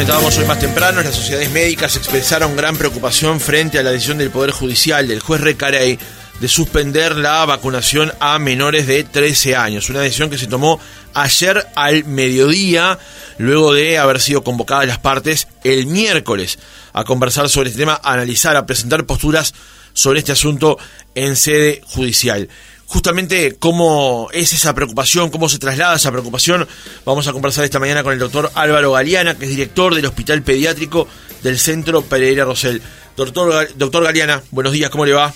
[0.00, 4.30] comentábamos hoy más temprano, las sociedades médicas expresaron gran preocupación frente a la decisión del
[4.30, 5.98] Poder Judicial del juez Recarey
[6.40, 9.90] de suspender la vacunación a menores de 13 años.
[9.90, 10.80] Una decisión que se tomó
[11.12, 12.98] ayer al mediodía,
[13.36, 16.58] luego de haber sido convocadas las partes el miércoles
[16.94, 19.52] a conversar sobre este tema, a analizar, a presentar posturas
[19.92, 20.78] sobre este asunto
[21.14, 22.48] en sede judicial
[22.90, 26.66] justamente cómo es esa preocupación, cómo se traslada esa preocupación.
[27.06, 30.42] Vamos a conversar esta mañana con el doctor Álvaro Galeana, que es director del Hospital
[30.42, 31.06] Pediátrico
[31.40, 32.82] del Centro Pereira Rosell.
[33.16, 35.32] Doctor, doctor Galeana, buenos días, ¿cómo le va?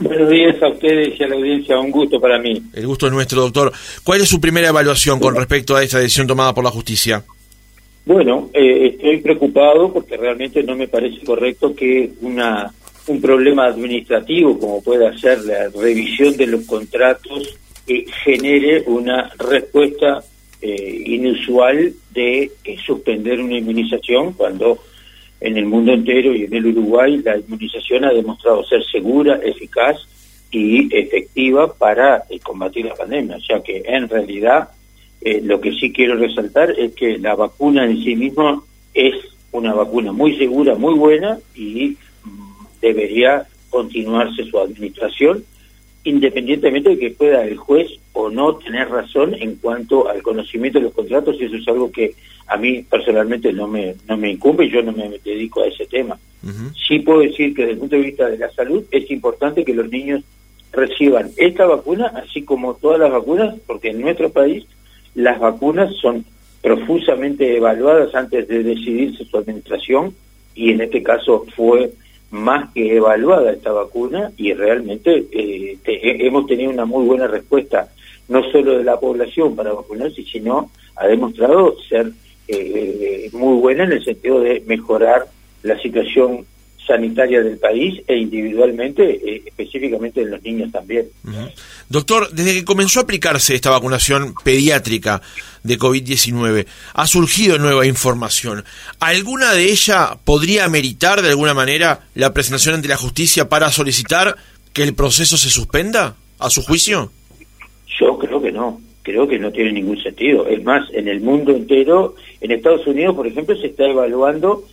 [0.00, 2.60] Buenos días a ustedes y a la audiencia, un gusto para mí.
[2.72, 3.72] El gusto es nuestro, doctor.
[4.02, 7.22] ¿Cuál es su primera evaluación con respecto a esta decisión tomada por la justicia?
[8.04, 12.72] Bueno, eh, estoy preocupado porque realmente no me parece correcto que una
[13.10, 20.22] un problema administrativo como puede ser la revisión de los contratos que genere una respuesta
[20.62, 24.78] eh, inusual de eh, suspender una inmunización cuando
[25.40, 29.96] en el mundo entero y en el Uruguay la inmunización ha demostrado ser segura, eficaz
[30.52, 33.36] y efectiva para eh, combatir la pandemia.
[33.36, 34.70] O sea que en realidad
[35.42, 38.62] lo que sí quiero resaltar es que la vacuna en sí misma
[38.94, 39.14] es
[39.52, 41.96] una vacuna muy segura, muy buena y
[42.80, 45.44] debería continuarse su administración,
[46.04, 50.86] independientemente de que pueda el juez o no tener razón en cuanto al conocimiento de
[50.86, 52.14] los contratos, y eso es algo que
[52.46, 56.18] a mí personalmente no me, no me incumbe, yo no me dedico a ese tema.
[56.88, 59.74] Sí puedo decir que desde el punto de vista de la salud es importante que
[59.74, 60.22] los niños
[60.72, 64.64] reciban esta vacuna, así como todas las vacunas, porque en nuestro país
[65.14, 66.24] las vacunas son
[66.62, 70.14] profusamente evaluadas antes de decidirse su administración
[70.54, 71.90] y en este caso fue
[72.30, 77.88] más que evaluada esta vacuna y realmente eh, hemos tenido una muy buena respuesta,
[78.28, 82.12] no solo de la población para vacunarse, sino ha demostrado ser
[82.46, 85.26] eh, muy buena en el sentido de mejorar
[85.62, 86.46] la situación
[86.90, 91.06] sanitaria del país e individualmente, eh, específicamente en los niños también.
[91.88, 95.22] Doctor, desde que comenzó a aplicarse esta vacunación pediátrica
[95.62, 98.64] de COVID-19, ha surgido nueva información.
[98.98, 104.36] ¿Alguna de ella podría meritar de alguna manera la presentación ante la justicia para solicitar
[104.72, 107.12] que el proceso se suspenda, a su juicio?
[108.00, 110.46] Yo creo que no creo que no tiene ningún sentido.
[110.46, 114.64] Es más, en el mundo entero, en Estados Unidos, por ejemplo, se está evaluando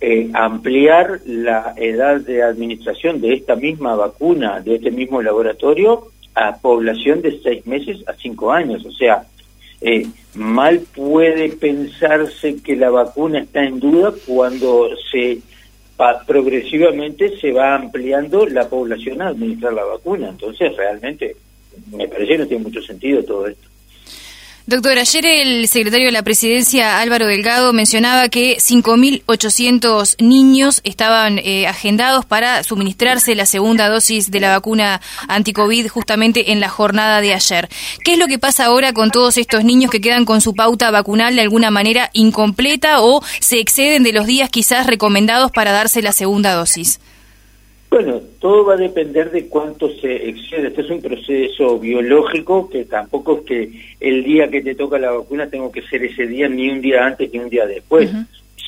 [0.00, 6.56] eh, ampliar la edad de administración de esta misma vacuna, de este mismo laboratorio, a
[6.56, 8.84] población de seis meses a cinco años.
[8.84, 9.24] O sea,
[9.80, 15.40] eh, mal puede pensarse que la vacuna está en duda cuando se
[16.26, 20.28] progresivamente se va ampliando la población a administrar la vacuna.
[20.28, 21.36] Entonces, realmente,
[21.90, 23.68] me parece que no tiene mucho sentido todo esto.
[24.68, 31.68] Doctor, ayer el secretario de la Presidencia, Álvaro Delgado, mencionaba que 5.800 niños estaban eh,
[31.68, 37.32] agendados para suministrarse la segunda dosis de la vacuna anticovid justamente en la jornada de
[37.32, 37.68] ayer.
[38.02, 40.90] ¿Qué es lo que pasa ahora con todos estos niños que quedan con su pauta
[40.90, 46.02] vacunal de alguna manera incompleta o se exceden de los días quizás recomendados para darse
[46.02, 46.98] la segunda dosis?
[47.96, 50.68] Bueno, todo va a depender de cuánto se excede.
[50.68, 53.70] Este es un proceso biológico que tampoco es que
[54.00, 57.06] el día que te toca la vacuna tengo que ser ese día, ni un día
[57.06, 58.10] antes ni un día después.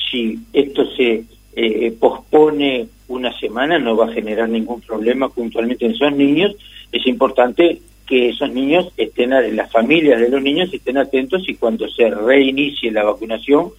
[0.09, 1.25] Si esto se
[1.55, 6.55] eh, pospone una semana, no va a generar ningún problema puntualmente en esos niños.
[6.91, 11.87] Es importante que esos niños estén, las familias de los niños estén atentos y cuando
[11.87, 13.69] se reinicie la vacunación,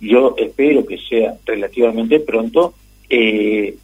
[0.00, 2.74] yo espero que sea relativamente pronto,
[3.08, 3.76] eh,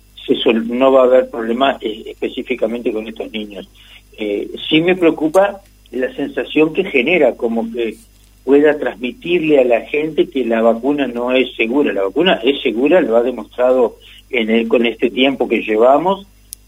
[0.54, 3.68] no va a haber problema eh, específicamente con estos niños.
[4.16, 7.96] Eh, sí me preocupa la sensación que genera, como que
[8.44, 11.92] pueda transmitirle a la gente que la vacuna no es segura.
[11.92, 13.96] La vacuna es segura, lo ha demostrado
[14.30, 16.26] en el, con este tiempo que llevamos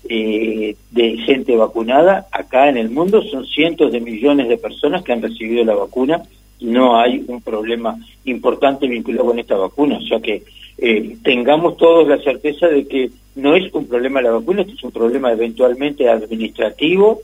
[0.08, 2.26] eh, de gente vacunada.
[2.32, 6.22] Acá en el mundo son cientos de millones de personas que han recibido la vacuna.
[6.60, 9.98] No hay un problema importante vinculado con esta vacuna.
[9.98, 10.42] O sea que
[10.78, 14.90] eh, tengamos todos la certeza de que no es un problema la vacuna, es un
[14.90, 17.20] problema eventualmente administrativo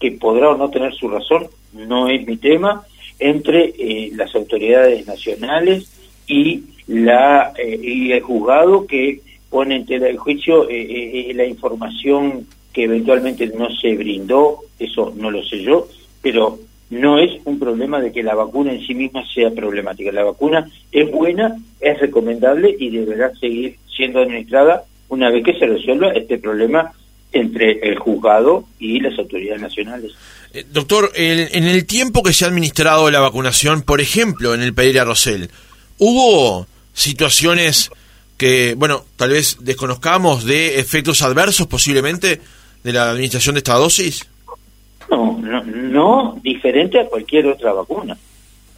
[0.00, 2.84] que podrá o no tener su razón, no es mi tema,
[3.18, 5.90] entre eh, las autoridades nacionales
[6.26, 12.46] y la eh, y el juzgado que pone en tela de juicio eh, la información
[12.72, 15.88] que eventualmente no se brindó, eso no lo sé yo,
[16.20, 16.58] pero
[16.90, 20.12] no es un problema de que la vacuna en sí misma sea problemática.
[20.12, 25.66] La vacuna es buena, es recomendable y deberá seguir siendo administrada una vez que se
[25.66, 26.92] resuelva este problema
[27.32, 30.12] entre el juzgado y las autoridades nacionales.
[30.52, 34.74] Eh, doctor, en el tiempo que se ha administrado la vacunación, por ejemplo, en el
[34.74, 35.50] Pereira Rosell,
[35.98, 37.90] ¿hubo situaciones
[38.36, 42.40] que, bueno, tal vez desconozcamos de efectos adversos posiblemente
[42.82, 44.26] de la administración de esta dosis?
[45.10, 48.16] No, no, no diferente a cualquier otra vacuna.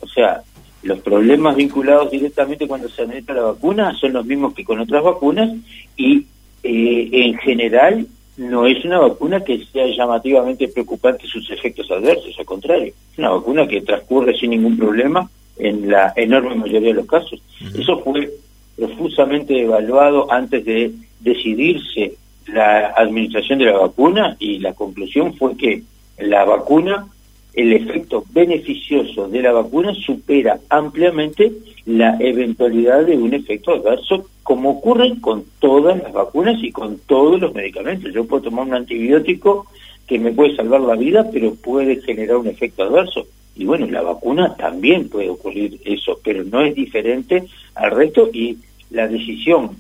[0.01, 0.43] O sea,
[0.83, 5.03] los problemas vinculados directamente cuando se administra la vacuna son los mismos que con otras
[5.03, 5.51] vacunas
[5.97, 6.27] y
[6.63, 12.45] eh, en general no es una vacuna que sea llamativamente preocupante sus efectos adversos, al
[12.45, 17.07] contrario, es una vacuna que transcurre sin ningún problema en la enorme mayoría de los
[17.07, 17.43] casos.
[17.77, 18.31] Eso fue
[18.77, 22.15] profusamente evaluado antes de decidirse
[22.47, 25.83] la administración de la vacuna y la conclusión fue que
[26.19, 27.07] la vacuna,
[27.55, 31.53] el efecto beneficioso de la vacuna supera ampliamente
[31.87, 37.41] la eventualidad de un efecto adverso, como ocurre con todas las vacunas y con todos
[37.41, 38.13] los medicamentos.
[38.13, 39.67] Yo puedo tomar un antibiótico
[40.07, 43.27] que me puede salvar la vida, pero puede generar un efecto adverso.
[43.57, 47.45] Y bueno, la vacuna también puede ocurrir eso, pero no es diferente
[47.75, 48.57] al resto y
[48.91, 49.71] la decisión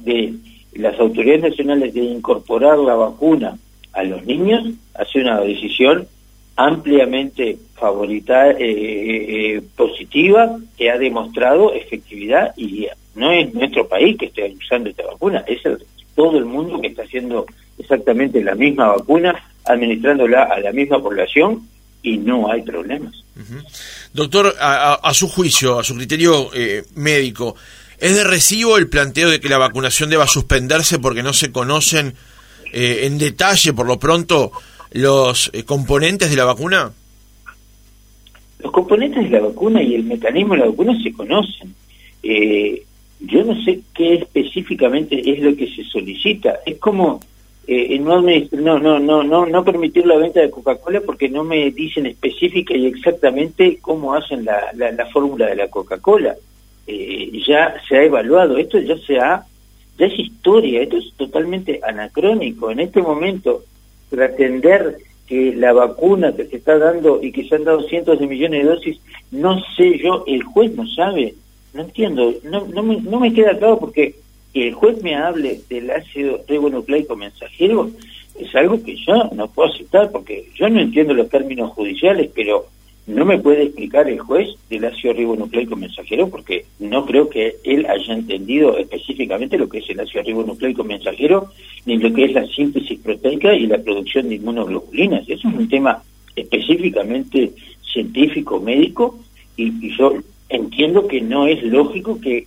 [0.00, 0.34] de
[0.74, 3.56] las autoridades nacionales de incorporar la vacuna
[3.98, 6.06] a los niños ha sido una decisión
[6.56, 14.16] ampliamente favorita, eh, eh, eh, positiva, que ha demostrado efectividad y no es nuestro país
[14.18, 15.60] que esté usando esta vacuna, es
[16.14, 17.46] todo el mundo que está haciendo
[17.78, 19.34] exactamente la misma vacuna,
[19.64, 21.68] administrándola a la misma población
[22.02, 23.14] y no hay problemas.
[24.12, 27.54] Doctor, a, su juicio, a su criterio eh, médico,
[27.98, 32.14] ¿es de recibo el planteo de que la vacunación deba suspenderse porque no se conocen
[32.72, 34.52] eh, en detalle, por lo pronto,
[34.92, 36.92] los eh, componentes de la vacuna?
[38.60, 41.74] Los componentes de la vacuna y el mecanismo de la vacuna se conocen.
[42.22, 46.60] yo no sé qué específicamente es lo que se solicita.
[46.66, 47.20] Es como
[47.70, 52.06] eh, no, no, no, no, no, permitir la venta de Coca-Cola porque no me dicen
[52.06, 56.34] específica y exactamente cómo hacen la, la, fórmula de la Coca-Cola.
[56.86, 59.44] Eh, ya se ha evaluado, esto ya se ha,
[59.98, 62.70] ya es historia, esto es totalmente anacrónico.
[62.70, 63.64] En este momento,
[64.10, 68.26] pretender que la vacuna que se está dando y que se han dado cientos de
[68.26, 69.00] millones de dosis,
[69.30, 71.34] no sé yo, el juez no sabe,
[71.74, 74.14] no entiendo, no, no, me, no me queda claro porque
[74.52, 77.90] que el juez me hable del ácido ribonucleico mensajero
[78.38, 82.66] es algo que yo no puedo aceptar porque yo no entiendo los términos judiciales, pero
[83.08, 87.86] no me puede explicar el juez del ácido ribonucleico mensajero porque no creo que él
[87.86, 91.50] haya entendido específicamente lo que es el ácido ribonucleico mensajero
[91.86, 95.22] ni lo que es la síntesis proteica y la producción de inmunoglobulinas.
[95.26, 96.02] Eso es un tema
[96.36, 97.52] específicamente
[97.90, 99.18] científico, médico,
[99.56, 100.12] y, yo
[100.50, 102.46] entiendo que no es lógico que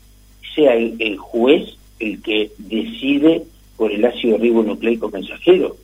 [0.53, 3.41] sea el juez el que decide
[3.77, 5.75] por el ácido ribonucleico mensajero.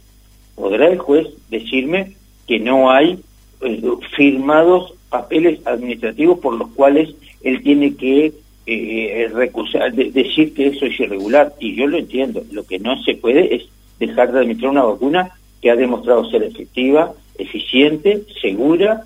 [0.53, 2.13] ¿Podrá el juez decirme
[2.47, 3.19] que no hay
[3.61, 3.81] eh,
[4.15, 8.33] firmados papeles administrativos por los cuales él tiene que
[8.65, 11.53] eh, recusar, decir que eso es irregular?
[11.59, 12.43] Y yo lo entiendo.
[12.51, 13.63] Lo que no se puede es
[13.99, 15.31] dejar de administrar una vacuna
[15.61, 19.03] que ha demostrado ser efectiva, eficiente, segura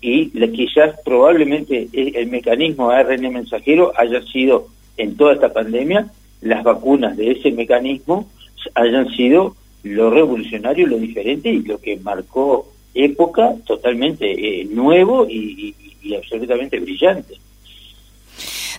[0.00, 4.66] y quizás probablemente el mecanismo ARN mensajero haya sido
[4.96, 6.10] en toda esta pandemia
[6.42, 8.28] las vacunas de ese mecanismo
[8.74, 14.26] hayan sido lo revolucionario, lo diferente y lo que marcó época totalmente
[14.60, 15.74] eh, nuevo y
[16.16, 17.38] absolutamente brillante.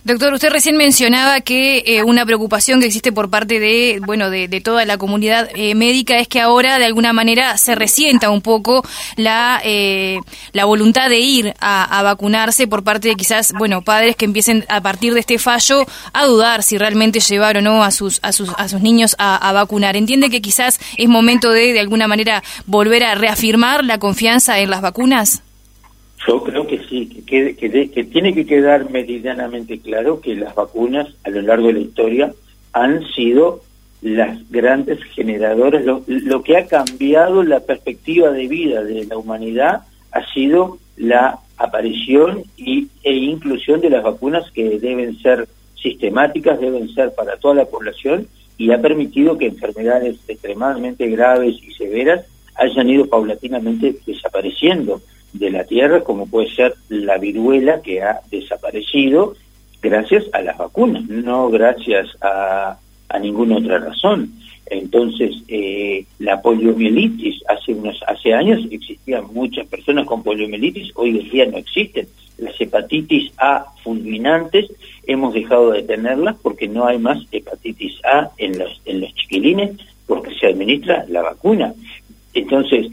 [0.04, 4.48] Doctor, usted recién mencionaba que eh, una preocupación que existe por parte de, bueno, de,
[4.60, 8.84] toda la comunidad eh, médica es que ahora de alguna manera se resienta un poco
[9.16, 10.20] la, eh,
[10.52, 14.82] la voluntad de ir a, vacunarse por parte de quizás, bueno, padres que empiecen a
[14.82, 18.50] partir de este fallo a dudar si realmente llevar o no a sus, a sus,
[18.58, 19.96] a sus niños a, a vacunar.
[19.96, 24.68] ¿Entiende que quizás es momento de, de alguna manera, volver a reafirmar la confianza en
[24.68, 25.43] las vacunas?
[26.26, 31.30] Yo creo que sí, que, que, tiene que quedar meridianamente claro que las vacunas a
[31.30, 32.34] lo largo de la historia
[32.72, 33.60] han sido
[34.00, 39.82] las grandes generadoras, lo, lo, que ha cambiado la perspectiva de vida de la humanidad
[40.12, 45.48] ha sido la aparición y, e inclusión de las vacunas que deben ser
[45.80, 51.72] sistemáticas, deben ser para toda la población y ha permitido que enfermedades extremadamente graves y
[51.72, 55.00] severas hayan ido paulatinamente desapareciendo
[55.34, 59.34] de la Tierra, como puede ser la viruela que ha desaparecido
[59.82, 64.32] gracias a las vacunas, no gracias a, a ninguna otra razón.
[64.66, 71.30] Entonces, eh, la poliomielitis, hace unos hace años existían muchas personas con poliomielitis, hoy en
[71.30, 72.08] día no existen.
[72.38, 74.66] Las hepatitis A fulminantes
[75.06, 79.72] hemos dejado de tenerlas porque no hay más hepatitis A en los, en los chiquilines
[80.06, 81.74] porque se administra la vacuna.
[82.32, 82.88] Entonces,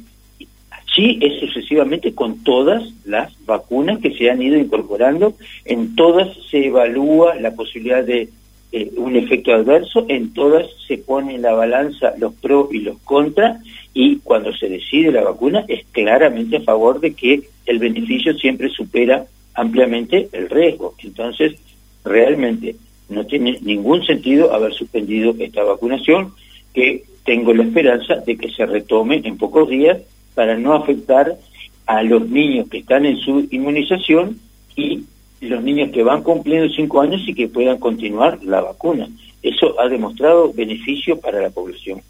[0.95, 6.67] sí es sucesivamente con todas las vacunas que se han ido incorporando, en todas se
[6.67, 8.29] evalúa la posibilidad de
[8.73, 12.97] eh, un efecto adverso, en todas se pone en la balanza los pros y los
[12.99, 13.61] contras
[13.93, 18.69] y cuando se decide la vacuna es claramente a favor de que el beneficio siempre
[18.69, 20.95] supera ampliamente el riesgo.
[21.03, 21.55] Entonces,
[22.03, 22.75] realmente
[23.09, 26.33] no tiene ningún sentido haber suspendido esta vacunación,
[26.73, 29.97] que tengo la esperanza de que se retome en pocos días
[30.33, 31.37] para no afectar
[31.85, 34.39] a los niños que están en su inmunización
[34.75, 35.03] y
[35.41, 39.07] los niños que van cumpliendo cinco años y que puedan continuar la vacuna.
[39.41, 42.01] Eso ha demostrado beneficio para la población.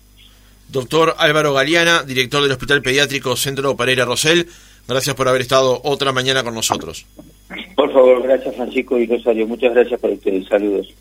[0.67, 4.47] Doctor Álvaro Galeana, director del Hospital Pediátrico Centro Pereira Rosell,
[4.87, 7.05] gracias por haber estado otra mañana con nosotros.
[7.75, 9.47] Por favor, gracias Francisco y Rosario.
[9.47, 10.47] Muchas gracias por ustedes.
[10.47, 10.93] Saludos.